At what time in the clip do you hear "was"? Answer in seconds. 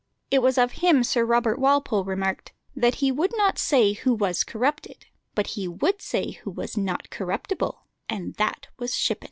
0.41-0.57, 4.15-4.43, 6.49-6.75, 8.79-8.95